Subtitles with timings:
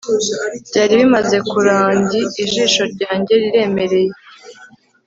[0.69, 4.11] Byari bimaze kurangi ijisho ryanjye riremereye